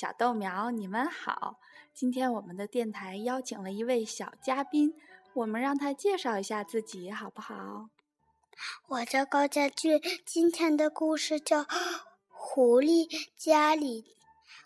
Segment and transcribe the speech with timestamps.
[0.00, 1.58] 小豆苗，你们好！
[1.92, 4.94] 今天我们的电台邀请了一位小嘉宾，
[5.34, 7.88] 我们让他介绍一下自己，好不好？
[8.86, 11.64] 我叫高家俊，今天的故事叫
[12.28, 14.02] 《狐狸家里》。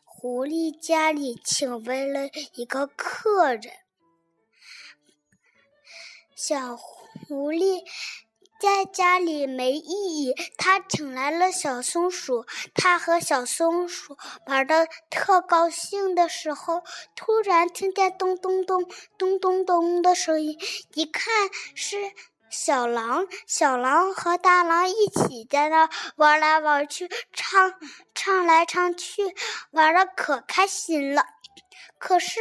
[0.05, 3.73] 狐狸家里请来了一个客人，
[6.37, 7.83] 小狐狸。
[8.63, 12.47] 在家里没意义，他请来了小松鼠。
[12.73, 14.17] 他和小松鼠
[14.47, 16.85] 玩的特高兴的时候，
[17.17, 18.85] 突然听见咚咚咚、
[19.19, 20.57] 咚咚咚的声音。
[20.95, 22.13] 一看是
[22.51, 27.75] 小狼，小狼和大狼一起在那玩来玩去，唱
[28.15, 29.35] 唱来唱去，
[29.73, 31.25] 玩的可开心了。
[31.99, 32.39] 可是。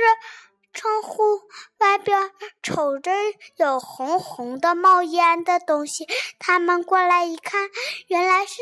[0.74, 1.42] 窗户
[1.80, 2.32] 外边
[2.64, 3.12] 瞅着
[3.58, 6.08] 有红红的冒烟的东西，
[6.40, 7.70] 他们过来一看，
[8.08, 8.62] 原来是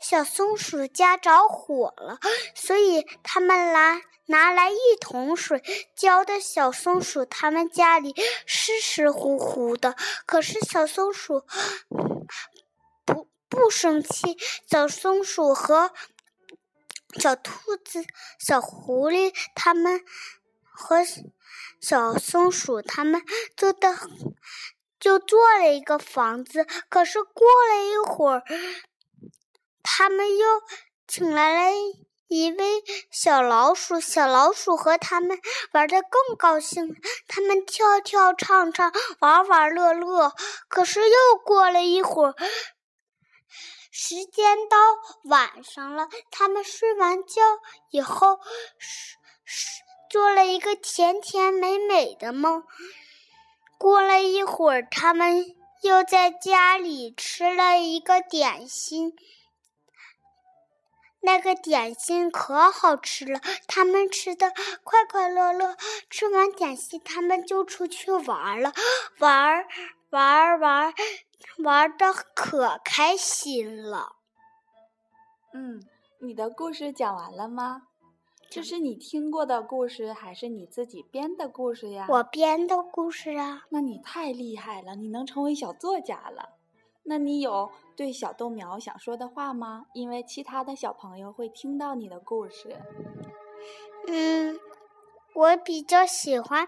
[0.00, 2.18] 小松鼠家着火了，
[2.54, 5.62] 所以他们来拿来一桶水，
[5.94, 8.14] 浇的小松鼠他们家里
[8.46, 9.96] 湿湿乎乎的。
[10.24, 11.42] 可是小松鼠
[13.04, 15.92] 不不生气，小松鼠和
[17.18, 18.04] 小兔子、
[18.38, 20.00] 小狐狸他们
[20.72, 21.04] 和。
[21.80, 23.22] 小松鼠他们
[23.56, 23.96] 做的
[24.98, 28.42] 就做了一个房子，可是过了一会儿，
[29.82, 30.46] 他们又
[31.08, 31.70] 请来了
[32.28, 33.98] 一位小老鼠。
[33.98, 35.40] 小老鼠和他们
[35.72, 36.94] 玩的更高兴，
[37.26, 40.34] 他们跳跳唱唱，玩玩乐乐。
[40.68, 42.34] 可是又过了一会儿，
[43.90, 44.76] 时间到
[45.24, 47.40] 晚上了，他们睡完觉
[47.90, 48.38] 以后，
[48.78, 49.80] 是是。
[50.10, 52.64] 做了一个甜甜美美的梦。
[53.78, 59.16] 过了一会儿，他们又在家里吃了一个点心。
[61.22, 65.76] 那个点心可好吃了，他们吃的快快乐乐。
[66.08, 68.72] 吃完点心，他们就出去玩了，
[69.18, 69.64] 玩
[70.10, 70.94] 玩玩，
[71.58, 74.16] 玩的可开心了。
[75.52, 75.82] 嗯，
[76.20, 77.82] 你的故事讲完了吗？
[78.50, 82.06] 这是你听过的故事，还是你自己编的故事呀？
[82.08, 83.64] 我编的故事啊！
[83.68, 86.56] 那你太厉害了，你能成为小作家了。
[87.04, 89.86] 那你有对小豆苗想说的话吗？
[89.94, 92.76] 因为其他的小朋友会听到你的故事。
[94.08, 94.58] 嗯，
[95.34, 96.66] 我比较喜欢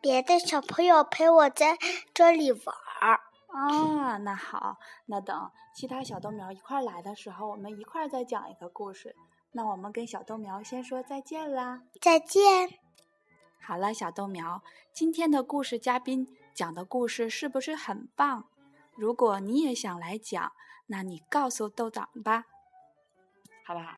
[0.00, 1.78] 别的小朋友陪我在
[2.12, 2.60] 这里玩
[3.00, 3.20] 儿。
[3.46, 9.14] 啊，那好，那等其他小豆苗一块来的时候，我们一块再讲一个故事。
[9.52, 11.82] 那我们跟小豆苗先说再见啦！
[12.00, 12.78] 再见。
[13.60, 14.62] 好了，小豆苗，
[14.92, 18.48] 今天的故事嘉宾讲的故事是不是很棒？
[18.94, 20.52] 如果你也想来讲，
[20.86, 22.46] 那你告诉豆长吧，
[23.64, 23.88] 好不好？